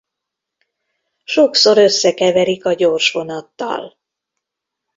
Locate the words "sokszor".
1.23-1.77